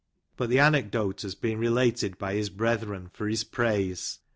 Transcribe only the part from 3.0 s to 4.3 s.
for his praise."